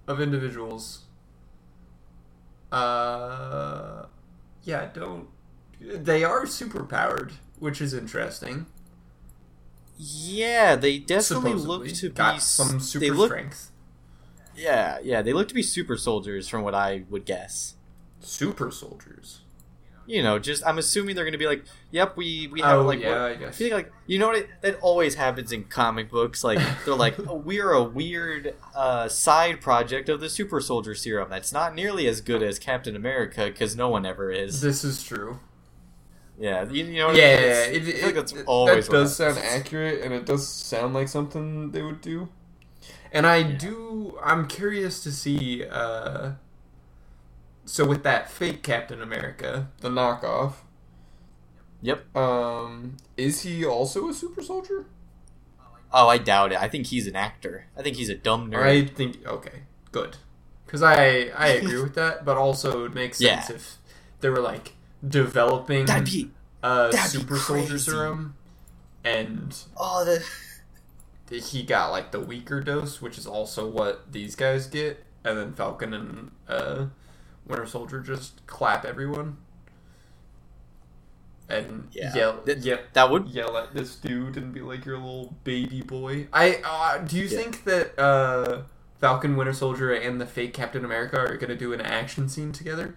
of 0.06 0.20
individuals. 0.20 1.04
Uh, 2.70 4.06
yeah, 4.62 4.88
don't. 4.94 5.28
They 5.80 6.22
are 6.22 6.46
super 6.46 6.84
powered, 6.84 7.32
which 7.58 7.80
is 7.80 7.92
interesting. 7.92 8.66
Yeah, 9.98 10.76
they 10.76 10.98
definitely 10.98 11.52
supposedly. 11.52 11.88
look 11.88 11.96
to 11.96 12.08
got 12.10 12.34
be 12.34 12.40
some 12.40 12.80
super 12.80 13.14
look, 13.14 13.30
strength. 13.30 13.70
Yeah, 14.56 14.98
yeah, 15.02 15.22
they 15.22 15.32
look 15.32 15.48
to 15.48 15.54
be 15.54 15.62
super 15.62 15.96
soldiers 15.96 16.48
from 16.48 16.62
what 16.62 16.74
I 16.74 17.04
would 17.10 17.24
guess. 17.24 17.74
Super 18.20 18.70
soldiers. 18.70 19.40
You 20.06 20.22
know, 20.22 20.38
just 20.38 20.66
I'm 20.66 20.78
assuming 20.78 21.14
they're 21.14 21.24
going 21.24 21.32
to 21.32 21.38
be 21.38 21.46
like, 21.46 21.64
"Yep, 21.92 22.16
we 22.16 22.48
we 22.48 22.60
have 22.60 22.80
Oh 22.80 22.82
like 22.82 23.00
yeah, 23.00 23.24
I 23.24 23.34
guess. 23.36 23.56
feel 23.56 23.74
like 23.76 23.92
you 24.06 24.18
know 24.18 24.28
what 24.28 24.36
it, 24.38 24.48
that 24.62 24.78
always 24.80 25.14
happens 25.14 25.52
in 25.52 25.64
comic 25.64 26.10
books. 26.10 26.42
Like 26.42 26.58
they're 26.84 26.94
like, 26.94 27.18
oh, 27.28 27.36
we're 27.36 27.72
a 27.72 27.82
weird 27.84 28.54
uh, 28.74 29.08
side 29.08 29.60
project 29.60 30.08
of 30.08 30.20
the 30.20 30.28
super 30.28 30.60
soldier 30.60 30.94
serum 30.94 31.30
that's 31.30 31.52
not 31.52 31.74
nearly 31.74 32.06
as 32.08 32.20
good 32.20 32.42
as 32.42 32.58
Captain 32.58 32.96
America 32.96 33.46
because 33.46 33.76
no 33.76 33.88
one 33.88 34.04
ever 34.04 34.30
is. 34.32 34.60
This 34.60 34.82
is 34.84 35.02
true. 35.02 35.38
Yeah, 36.38 36.64
you, 36.68 36.84
you 36.84 36.98
know. 36.98 37.08
What 37.08 37.16
Yeah, 37.16 37.24
I 37.68 37.70
mean? 37.72 37.82
It's- 37.82 37.88
it, 37.98 38.02
I 38.02 38.06
like 38.06 38.14
that's 38.16 38.32
it- 38.32 38.44
always 38.46 38.86
that 38.88 38.92
does 38.92 39.16
sound 39.16 39.38
accurate, 39.38 40.02
and 40.02 40.12
it 40.12 40.26
does 40.26 40.48
sound 40.48 40.94
like 40.94 41.08
something 41.08 41.70
they 41.70 41.82
would 41.82 42.00
do. 42.00 42.28
And 43.12 43.26
I 43.26 43.42
do. 43.42 44.18
I'm 44.22 44.48
curious 44.48 45.02
to 45.04 45.12
see. 45.12 45.64
Uh, 45.64 46.32
so 47.64 47.84
with 47.86 48.02
that 48.04 48.30
fake 48.30 48.62
Captain 48.62 49.00
America, 49.02 49.68
the 49.80 49.88
knockoff, 49.88 50.54
Yep. 51.82 52.16
um, 52.16 52.96
is 53.16 53.42
he 53.42 53.64
also 53.64 54.08
a 54.08 54.14
super 54.14 54.42
soldier? 54.42 54.86
Oh, 55.92 56.08
I 56.08 56.16
doubt 56.18 56.52
it. 56.52 56.58
I 56.58 56.68
think 56.68 56.86
he's 56.86 57.06
an 57.06 57.16
actor. 57.16 57.66
I 57.76 57.82
think 57.82 57.96
he's 57.96 58.08
a 58.08 58.14
dumb 58.14 58.50
nerd. 58.50 58.62
I 58.62 58.84
think 58.86 59.26
okay, 59.26 59.62
good, 59.90 60.16
because 60.64 60.82
I 60.82 61.30
I 61.36 61.48
agree 61.48 61.82
with 61.82 61.94
that, 61.96 62.24
but 62.24 62.36
also 62.36 62.84
it 62.86 62.94
makes 62.94 63.18
sense 63.18 63.48
Yeah. 63.50 63.56
if 63.56 63.76
they 64.20 64.28
were 64.30 64.40
like 64.40 64.72
developing 65.06 65.84
That'd 65.86 66.04
be 66.06 66.30
a 66.62 66.88
that'd 66.92 67.12
be 67.12 67.18
super 67.18 67.36
soldier 67.36 67.78
serum, 67.78 68.36
and 69.04 69.54
oh 69.76 70.04
the 70.04 70.24
he 71.38 71.62
got 71.62 71.90
like 71.90 72.10
the 72.12 72.20
weaker 72.20 72.60
dose, 72.60 73.02
which 73.02 73.18
is 73.18 73.26
also 73.26 73.66
what 73.66 74.12
these 74.12 74.34
guys 74.36 74.66
get, 74.68 75.04
and 75.24 75.36
then 75.36 75.52
Falcon 75.52 75.92
and 75.92 76.30
uh, 76.48 76.86
Winter 77.46 77.66
Soldier 77.66 78.00
just 78.00 78.46
clap 78.46 78.84
everyone 78.84 79.36
and 81.48 81.88
Yeah. 81.92 82.14
yell, 82.14 82.40
That- 82.44 82.58
yell, 82.58 82.78
that 82.94 83.10
would 83.10 83.28
yell 83.28 83.56
at 83.58 83.74
this 83.74 83.96
dude 83.96 84.36
and 84.36 84.54
be 84.54 84.60
like, 84.60 84.84
"You're 84.86 84.94
a 84.94 84.98
little 84.98 85.34
baby 85.44 85.82
boy." 85.82 86.28
I 86.32 86.60
uh, 86.64 86.98
do 86.98 87.16
you 87.16 87.24
Yeah. 87.24 87.36
think 87.38 87.64
that 87.64 87.98
uh, 87.98 88.62
Falcon, 89.00 89.36
Winter 89.36 89.52
Soldier, 89.52 89.92
and 89.92 90.20
the 90.20 90.26
fake 90.26 90.54
Captain 90.54 90.84
America 90.84 91.18
are 91.18 91.36
gonna 91.36 91.56
do 91.56 91.72
an 91.72 91.80
action 91.80 92.28
scene 92.28 92.52
together? 92.52 92.94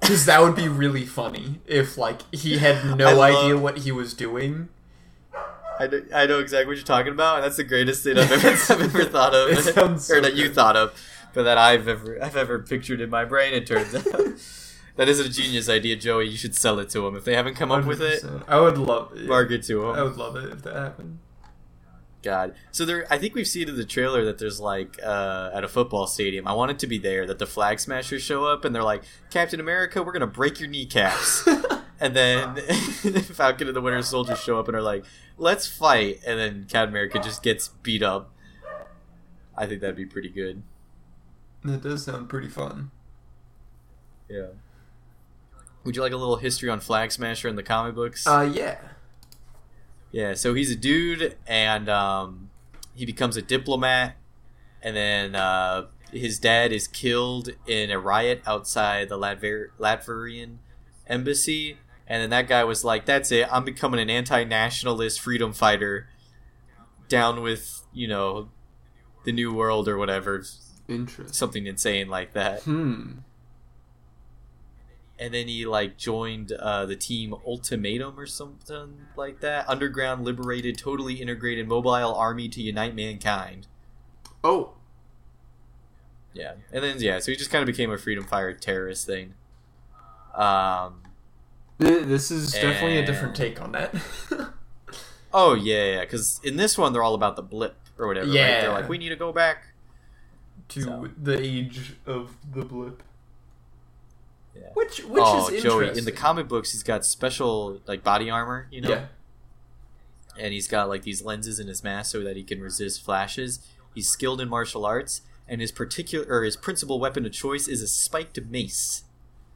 Because 0.00 0.24
that 0.26 0.40
would 0.40 0.54
be 0.54 0.68
really 0.68 1.04
funny 1.06 1.60
if 1.66 1.96
like 1.98 2.22
he 2.34 2.58
had 2.58 2.84
no 2.96 3.06
I 3.08 3.12
love- 3.30 3.44
idea 3.44 3.58
what 3.58 3.78
he 3.78 3.92
was 3.92 4.14
doing. 4.14 4.68
I 5.78 5.86
know, 5.88 6.02
I 6.14 6.24
know 6.24 6.38
exactly 6.38 6.68
what 6.68 6.76
you're 6.78 6.86
talking 6.86 7.12
about, 7.12 7.36
and 7.36 7.44
that's 7.44 7.58
the 7.58 7.64
greatest 7.64 8.02
thing 8.02 8.16
I've 8.18 8.32
ever, 8.32 8.48
I've 8.72 8.80
ever 8.96 9.04
thought 9.04 9.34
of, 9.34 9.58
sounds 9.60 10.06
so 10.06 10.16
or 10.16 10.20
that 10.22 10.32
you 10.34 10.48
thought 10.52 10.74
of, 10.74 10.98
that 11.42 11.58
I've 11.58 11.88
ever 11.88 12.22
I've 12.22 12.36
ever 12.36 12.58
pictured 12.58 13.00
in 13.00 13.10
my 13.10 13.24
brain. 13.24 13.54
It 13.54 13.66
turns 13.66 13.94
out 13.94 14.04
that 14.96 15.08
is 15.08 15.20
a 15.20 15.28
genius 15.28 15.68
idea, 15.68 15.96
Joey. 15.96 16.28
You 16.28 16.36
should 16.36 16.54
sell 16.54 16.78
it 16.78 16.90
to 16.90 17.00
them 17.02 17.16
if 17.16 17.24
they 17.24 17.34
haven't 17.34 17.54
come 17.54 17.70
up 17.70 17.84
with 17.84 18.02
it. 18.02 18.24
I 18.48 18.60
would 18.60 18.78
love 18.78 19.12
it. 19.16 19.26
Market 19.26 19.62
to 19.64 19.80
them. 19.80 19.90
I 19.90 20.02
would 20.02 20.16
love 20.16 20.36
it 20.36 20.52
if 20.52 20.62
that 20.62 20.74
happened. 20.74 21.18
God. 22.26 22.54
So 22.72 22.84
there, 22.84 23.06
I 23.08 23.18
think 23.18 23.34
we've 23.36 23.46
seen 23.46 23.68
in 23.68 23.76
the 23.76 23.84
trailer 23.84 24.24
that 24.24 24.38
there's 24.38 24.58
like 24.58 24.98
uh, 25.02 25.50
at 25.54 25.62
a 25.62 25.68
football 25.68 26.08
stadium. 26.08 26.48
I 26.48 26.54
want 26.54 26.72
it 26.72 26.78
to 26.80 26.86
be 26.88 26.98
there 26.98 27.24
that 27.26 27.38
the 27.38 27.46
flag 27.46 27.78
smashers 27.78 28.20
show 28.20 28.44
up 28.44 28.64
and 28.64 28.74
they're 28.74 28.82
like, 28.82 29.04
Captain 29.30 29.60
America, 29.60 30.02
we're 30.02 30.12
gonna 30.12 30.26
break 30.26 30.58
your 30.58 30.68
kneecaps. 30.68 31.46
and 32.00 32.16
then 32.16 32.56
Falcon 33.22 33.68
and 33.68 33.76
the 33.76 33.80
Winter 33.80 34.02
Soldier 34.02 34.34
show 34.34 34.58
up 34.58 34.66
and 34.66 34.76
are 34.76 34.82
like, 34.82 35.04
let's 35.38 35.68
fight. 35.68 36.20
And 36.26 36.38
then 36.38 36.66
Captain 36.68 36.88
America 36.88 37.20
just 37.20 37.44
gets 37.44 37.68
beat 37.68 38.02
up. 38.02 38.32
I 39.56 39.66
think 39.66 39.80
that'd 39.80 39.96
be 39.96 40.04
pretty 40.04 40.28
good. 40.28 40.62
That 41.66 41.82
does 41.82 42.04
sound 42.04 42.28
pretty 42.28 42.48
fun. 42.48 42.90
Yeah. 44.28 44.48
Would 45.84 45.96
you 45.96 46.02
like 46.02 46.12
a 46.12 46.16
little 46.16 46.36
history 46.36 46.68
on 46.68 46.80
Flag 46.80 47.12
Smasher 47.12 47.48
in 47.48 47.56
the 47.56 47.62
comic 47.62 47.94
books? 47.94 48.26
Uh, 48.26 48.50
yeah. 48.52 48.78
Yeah, 50.12 50.34
so 50.34 50.54
he's 50.54 50.70
a 50.70 50.76
dude, 50.76 51.36
and 51.46 51.88
um, 51.88 52.50
he 52.94 53.04
becomes 53.04 53.36
a 53.36 53.42
diplomat, 53.42 54.16
and 54.82 54.96
then 54.96 55.34
uh, 55.34 55.86
his 56.12 56.38
dad 56.38 56.72
is 56.72 56.88
killed 56.88 57.50
in 57.66 57.90
a 57.90 57.98
riot 57.98 58.42
outside 58.46 59.08
the 59.08 59.18
Latver- 59.18 59.70
Latvian 59.78 60.58
embassy, 61.06 61.78
and 62.06 62.22
then 62.22 62.30
that 62.30 62.48
guy 62.48 62.64
was 62.64 62.84
like, 62.84 63.04
"That's 63.04 63.30
it, 63.30 63.46
I'm 63.52 63.64
becoming 63.64 64.00
an 64.00 64.08
anti-nationalist 64.08 65.20
freedom 65.20 65.52
fighter, 65.52 66.08
down 67.08 67.42
with 67.42 67.82
you 67.92 68.08
know, 68.08 68.48
the 69.24 69.32
new 69.32 69.52
world 69.52 69.88
or 69.88 69.98
whatever, 69.98 70.42
Interesting. 70.88 71.32
something 71.32 71.66
insane 71.66 72.08
like 72.08 72.32
that." 72.32 72.62
Hmm. 72.62 73.18
and 75.18 75.32
then 75.32 75.48
he 75.48 75.64
like 75.64 75.96
joined 75.96 76.52
uh, 76.52 76.84
the 76.84 76.96
team 76.96 77.34
Ultimatum 77.46 78.18
or 78.18 78.26
something 78.26 79.06
like 79.16 79.40
that. 79.40 79.68
Underground, 79.68 80.24
liberated, 80.24 80.76
totally 80.76 81.14
integrated 81.14 81.66
mobile 81.66 82.14
army 82.14 82.48
to 82.50 82.60
unite 82.60 82.94
mankind. 82.94 83.66
Oh. 84.44 84.74
Yeah, 86.34 86.52
and 86.70 86.84
then 86.84 86.96
yeah, 87.00 87.18
so 87.18 87.32
he 87.32 87.36
just 87.36 87.50
kind 87.50 87.62
of 87.62 87.66
became 87.66 87.90
a 87.90 87.96
freedom 87.96 88.24
fire 88.24 88.52
terrorist 88.52 89.06
thing. 89.06 89.34
Um. 90.34 91.02
This 91.78 92.30
is 92.30 92.52
definitely 92.52 92.98
a 92.98 93.04
different 93.04 93.34
take 93.34 93.60
on 93.60 93.72
that. 93.72 93.94
Oh 95.36 95.52
yeah, 95.52 95.92
yeah. 95.92 96.00
Because 96.00 96.40
in 96.42 96.56
this 96.56 96.78
one, 96.78 96.94
they're 96.94 97.02
all 97.02 97.14
about 97.14 97.36
the 97.36 97.42
blip 97.42 97.76
or 97.98 98.06
whatever. 98.06 98.26
Right? 98.26 98.36
Yeah. 98.36 98.60
They're 98.62 98.72
like, 98.72 98.88
we 98.88 98.96
need 98.96 99.10
to 99.10 99.16
go 99.16 99.32
back. 99.32 99.66
To 100.70 100.82
So. 100.82 101.08
the 101.20 101.40
age 101.40 101.94
of 102.06 102.36
the 102.52 102.64
blip. 102.64 103.02
Yeah. 104.54 104.62
Which 104.74 105.04
which 105.04 105.22
oh, 105.24 105.48
is 105.48 105.62
Joey! 105.62 105.72
interesting. 105.84 105.98
In 105.98 106.04
the 106.04 106.12
comic 106.12 106.48
books, 106.48 106.72
he's 106.72 106.82
got 106.82 107.04
special 107.04 107.80
like 107.86 108.02
body 108.02 108.30
armor. 108.30 108.68
You 108.70 108.80
know. 108.82 108.88
Yeah. 108.88 109.04
and 110.38 110.52
he's 110.52 110.68
got 110.68 110.88
like 110.88 111.02
these 111.02 111.22
lenses 111.22 111.58
in 111.60 111.66
his 111.66 111.82
mask 111.84 112.12
so 112.12 112.22
that 112.22 112.36
he 112.36 112.42
can 112.42 112.60
resist 112.60 113.02
flashes. 113.04 113.60
He's 113.94 114.08
skilled 114.08 114.40
in 114.40 114.48
martial 114.48 114.84
arts, 114.86 115.22
and 115.48 115.60
his 115.60 115.72
particular 115.72 116.26
or 116.28 116.42
his 116.44 116.56
principal 116.56 116.98
weapon 117.00 117.24
of 117.26 117.32
choice 117.32 117.68
is 117.68 117.82
a 117.82 117.86
spiked 117.86 118.38
mace. 118.46 119.04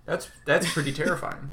That's 0.07 0.29
that's 0.47 0.71
pretty 0.73 0.93
terrifying. 0.93 1.51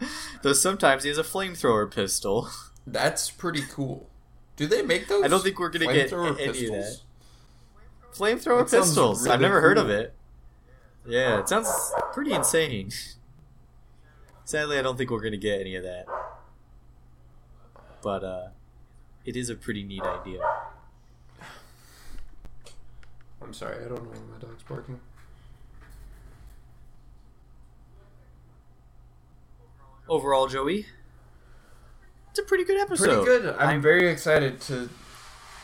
Though 0.42 0.52
sometimes 0.54 1.02
he 1.02 1.08
has 1.08 1.18
a 1.18 1.22
flamethrower 1.24 1.90
pistol. 1.92 2.48
That's 2.86 3.30
pretty 3.30 3.62
cool. 3.70 4.08
Do 4.56 4.66
they 4.66 4.82
make 4.82 5.06
those? 5.08 5.22
I 5.24 5.28
don't 5.28 5.42
think 5.42 5.58
we're 5.58 5.68
gonna 5.68 5.92
get 5.92 6.10
flamethrower 6.10 6.40
any 6.40 6.46
of 6.46 6.54
pistols? 6.54 7.02
Flamethrower 8.14 8.60
That 8.62 8.70
sounds 8.70 8.88
pistols. 8.88 9.26
I've 9.26 9.40
really 9.40 9.42
never 9.42 9.60
heard 9.60 9.78
of 9.78 9.88
it. 9.90 10.14
Yeah, 11.06 11.38
it 11.40 11.48
sounds 11.48 11.68
pretty 12.12 12.32
insane. 12.32 12.90
Sadly, 14.44 14.78
I 14.78 14.82
don't 14.82 14.96
think 14.98 15.10
we're 15.10 15.20
gonna 15.22 15.36
get 15.36 15.60
any 15.60 15.76
of 15.76 15.84
that. 15.84 16.06
But 18.02 18.24
uh, 18.24 18.48
it 19.24 19.36
is 19.36 19.48
a 19.50 19.54
pretty 19.54 19.82
neat 19.82 20.02
idea. 20.02 20.40
I'm 23.42 23.54
sorry, 23.54 23.84
I 23.84 23.88
don't 23.88 24.02
know 24.04 24.10
why 24.10 24.18
my 24.34 24.38
dog's 24.38 24.62
barking. 24.64 25.00
Overall, 30.08 30.48
Joey, 30.48 30.86
it's 32.30 32.38
a 32.40 32.42
pretty 32.42 32.64
good 32.64 32.80
episode. 32.80 33.24
Pretty 33.24 33.42
good. 33.42 33.54
I'm, 33.54 33.68
I'm- 33.68 33.82
very 33.82 34.08
excited 34.08 34.60
to 34.62 34.88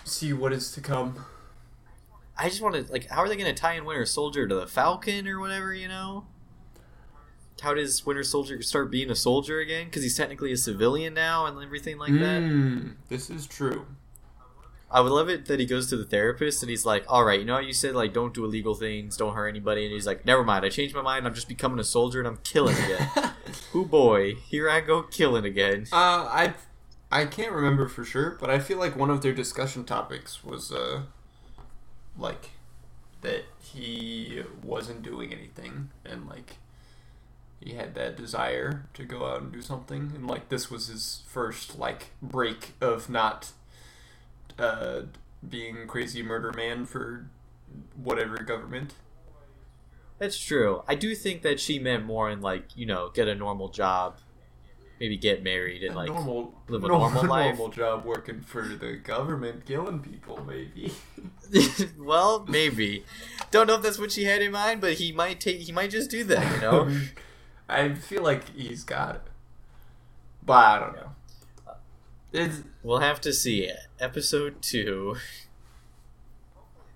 see 0.05 0.33
what 0.33 0.53
is 0.53 0.71
to 0.73 0.81
come. 0.81 1.25
I 2.39 2.49
just 2.49 2.61
want 2.61 2.75
to 2.75 2.93
like, 2.93 3.09
how 3.09 3.23
are 3.23 3.29
they 3.29 3.37
going 3.37 3.53
to 3.53 3.61
tie 3.61 3.75
in 3.75 3.85
Winter 3.85 4.05
Soldier 4.05 4.47
to 4.47 4.55
the 4.55 4.67
Falcon 4.67 5.27
or 5.27 5.41
whatever? 5.41 5.73
You 5.73 5.89
know, 5.89 6.27
how 7.63 7.75
does 7.75 8.05
Winter 8.05 8.23
Soldier 8.23 8.61
start 8.63 8.91
being 8.91 9.11
a 9.11 9.15
soldier 9.15 9.61
again? 9.61 9.87
Because 9.87 10.03
he's 10.03 10.17
technically 10.17 10.53
a 10.53 10.57
civilian 10.57 11.15
now 11.15 11.47
and 11.47 11.63
everything 11.63 11.99
like 11.99 12.13
that. 12.13 12.43
Mm, 12.43 12.97
this 13.09 13.31
is 13.31 13.47
true. 13.47 13.87
I 14.91 15.01
would 15.01 15.11
love 15.11 15.29
it 15.29 15.47
that 15.47 15.59
he 15.59 15.67
goes 15.67 15.89
to 15.89 15.97
the 15.97 16.05
therapist 16.05 16.63
and 16.63 16.71
he's 16.71 16.87
like, 16.87 17.05
"All 17.09 17.25
right, 17.25 17.41
you 17.41 17.45
know 17.45 17.55
how 17.55 17.61
you 17.61 17.73
said 17.73 17.95
like 17.95 18.13
don't 18.13 18.33
do 18.33 18.45
illegal 18.45 18.75
things, 18.75 19.17
don't 19.17 19.35
hurt 19.35 19.49
anybody," 19.49 19.85
and 19.85 19.93
he's 19.93 20.07
like, 20.07 20.25
"Never 20.25 20.45
mind, 20.45 20.65
I 20.65 20.69
changed 20.69 20.95
my 20.95 21.03
mind. 21.03 21.27
I'm 21.27 21.35
just 21.35 21.49
becoming 21.49 21.81
a 21.81 21.85
soldier 21.85 22.21
and 22.21 22.29
I'm 22.29 22.39
killing 22.45 22.77
again." 22.77 23.09
Who 23.73 23.85
boy, 23.85 24.35
here 24.35 24.71
I 24.71 24.81
go 24.81 25.03
killing 25.03 25.45
again. 25.45 25.87
Uh, 25.93 25.97
I 26.31 26.55
I 27.11 27.25
can't 27.27 27.53
remember 27.53 27.89
for 27.89 28.05
sure, 28.05 28.37
but 28.41 28.49
I 28.49 28.59
feel 28.59 28.79
like 28.79 28.97
one 28.97 29.11
of 29.11 29.23
their 29.23 29.33
discussion 29.33 29.85
topics 29.85 30.45
was 30.45 30.71
uh 30.71 31.03
like 32.19 32.51
that 33.23 33.45
he 33.61 34.43
wasn't 34.63 35.03
doing 35.03 35.33
anything 35.33 35.91
and 36.05 36.27
like 36.29 36.57
he 37.61 37.75
had 37.75 37.95
that 37.95 38.17
desire 38.17 38.87
to 38.95 39.05
go 39.05 39.27
out 39.27 39.43
and 39.43 39.53
do 39.53 39.63
something 39.63 40.13
and 40.15 40.27
like 40.27 40.49
this 40.49 40.71
was 40.71 40.89
his 40.89 41.23
first 41.27 41.79
like 41.79 42.09
break 42.23 42.75
of 42.81 43.09
not 43.09 43.53
uh 44.59 45.03
being 45.49 45.87
crazy 45.87 46.23
murder 46.23 46.53
man 46.53 46.85
for 46.87 47.27
whatever 47.95 48.37
government. 48.39 48.95
That's 50.19 50.39
true. 50.39 50.83
I 50.89 50.95
do 50.95 51.15
think 51.15 51.43
that 51.43 51.61
she 51.61 51.79
meant 51.79 52.05
more 52.05 52.31
in 52.31 52.41
like 52.41 52.77
you 52.77 52.87
know 52.87 53.11
get 53.13 53.29
a 53.29 53.35
normal 53.35 53.69
job 53.69 54.19
maybe 55.01 55.17
get 55.17 55.43
married 55.43 55.83
and 55.83 55.95
like 55.95 56.09
normal, 56.09 56.55
live 56.69 56.85
a 56.85 56.89
normal, 56.89 57.11
normal 57.11 57.31
life. 57.31 57.57
normal 57.57 57.69
job 57.69 58.05
working 58.05 58.41
for 58.41 58.63
the 58.63 58.97
government, 58.97 59.65
killing 59.67 60.01
people, 60.01 60.45
maybe. 60.45 60.93
well, 61.99 62.45
maybe. 62.49 63.05
Don't 63.51 63.67
know 63.67 63.75
if 63.75 63.83
that's 63.83 63.99
what 63.99 64.13
she 64.13 64.25
had 64.25 64.43
in 64.43 64.53
mind, 64.53 64.81
but 64.81 64.95
he 64.95 65.13
might 65.13 65.41
take. 65.41 65.59
He 65.61 65.73
might 65.73 65.91
just 65.91 66.11
do 66.11 66.25
that. 66.25 66.55
You 66.55 66.61
know. 66.61 66.91
I 67.69 67.95
feel 67.95 68.23
like 68.23 68.55
he's 68.55 68.85
got 68.85 69.17
it, 69.17 69.23
but 70.45 70.53
I 70.55 70.79
don't 70.79 70.97
know. 70.97 71.11
It's 72.33 72.63
we'll 72.83 73.01
have 73.01 73.21
to 73.23 73.33
see. 73.33 73.71
Episode 73.99 74.63
two. 74.63 75.17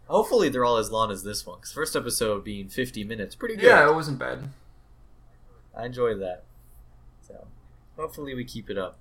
Hopefully, 0.07 0.49
they're 0.49 0.65
all 0.65 0.77
as 0.77 0.91
long 0.91 1.11
as 1.11 1.23
this 1.23 1.47
one. 1.47 1.61
Cause 1.61 1.73
first 1.73 1.97
episode 1.97 2.45
being 2.45 2.69
fifty 2.69 3.05
minutes, 3.05 3.35
pretty 3.35 3.57
good. 3.57 3.67
yeah, 3.67 3.89
it 3.89 3.95
wasn't 3.95 4.19
bad. 4.19 4.51
I 5.77 5.87
enjoyed 5.87 6.21
that. 6.21 6.45
So, 7.27 7.47
hopefully, 8.01 8.35
we 8.35 8.45
keep 8.45 8.71
it 8.71 8.79
up. 8.79 8.99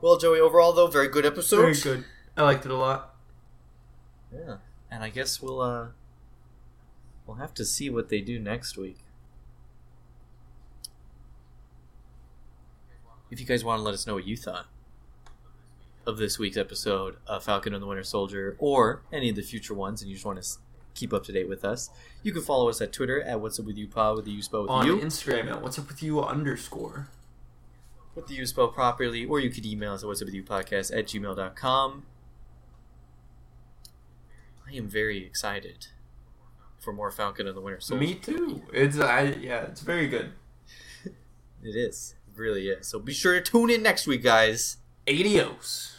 Well, 0.00 0.18
Joey, 0.18 0.40
overall 0.40 0.72
though, 0.72 0.86
very 0.86 1.08
good 1.08 1.24
episode. 1.24 1.60
Very 1.60 1.74
good. 1.96 2.04
I 2.36 2.42
liked 2.42 2.64
it 2.64 2.70
a 2.70 2.76
lot. 2.76 3.14
Yeah, 4.32 4.56
and 4.90 5.04
I 5.04 5.08
guess 5.08 5.40
we'll 5.40 5.60
uh, 5.60 5.88
we'll 7.26 7.36
have 7.36 7.54
to 7.54 7.64
see 7.64 7.88
what 7.88 8.08
they 8.08 8.20
do 8.20 8.38
next 8.38 8.76
week. 8.76 8.98
If 13.30 13.40
you 13.40 13.46
guys 13.46 13.64
want 13.64 13.78
to 13.80 13.82
let 13.82 13.94
us 13.94 14.06
know 14.06 14.14
what 14.14 14.26
you 14.26 14.36
thought 14.36 14.66
of 16.06 16.18
this 16.18 16.38
week's 16.38 16.56
episode 16.56 17.16
of 17.26 17.42
Falcon 17.44 17.72
and 17.72 17.82
the 17.82 17.86
Winter 17.86 18.02
Soldier, 18.04 18.56
or 18.58 19.02
any 19.12 19.30
of 19.30 19.36
the 19.36 19.42
future 19.42 19.74
ones, 19.74 20.02
and 20.02 20.08
you 20.10 20.16
just 20.16 20.26
want 20.26 20.42
to 20.42 20.48
keep 20.94 21.12
up 21.12 21.24
to 21.24 21.32
date 21.32 21.48
with 21.48 21.64
us, 21.64 21.90
you 22.22 22.32
can 22.32 22.42
follow 22.42 22.68
us 22.68 22.80
at 22.80 22.92
Twitter 22.92 23.22
at 23.22 23.40
What's 23.40 23.58
Up 23.58 23.66
With 23.66 23.76
You 23.78 23.88
Pod 23.88 24.16
with 24.16 24.24
the 24.26 24.30
U 24.32 24.42
spell 24.42 24.62
with 24.62 24.70
On 24.70 24.86
you, 24.86 24.98
Instagram 24.98 25.50
at 25.50 25.62
what's 25.62 25.78
up 25.78 25.88
with 25.88 26.02
you 26.02 26.22
underscore. 26.22 27.08
With 28.14 28.26
the 28.26 28.34
U 28.34 28.46
spell 28.46 28.68
properly, 28.68 29.24
or 29.24 29.40
you 29.40 29.50
could 29.50 29.66
email 29.66 29.94
us 29.94 30.02
at 30.02 30.06
What's 30.06 30.22
Up 30.22 30.26
With 30.26 30.34
You 30.34 30.42
Podcast 30.42 30.96
at 30.96 31.06
gmail.com. 31.06 32.04
I 34.66 34.72
am 34.76 34.88
very 34.88 35.24
excited 35.24 35.88
for 36.78 36.92
more 36.92 37.10
Falcon 37.10 37.46
and 37.46 37.56
the 37.56 37.60
Winter 37.60 37.80
Soldier. 37.80 38.04
Me 38.04 38.14
too. 38.14 38.62
It's 38.72 38.98
I 38.98 39.22
yeah, 39.40 39.62
it's 39.62 39.80
very 39.80 40.08
good. 40.08 40.32
It 41.62 41.76
is. 41.76 42.14
It 42.28 42.38
really 42.38 42.68
is. 42.68 42.86
So 42.86 42.98
be 42.98 43.14
sure 43.14 43.32
to 43.32 43.40
tune 43.40 43.70
in 43.70 43.82
next 43.82 44.06
week, 44.06 44.22
guys. 44.22 44.76
Adios. 45.08 45.93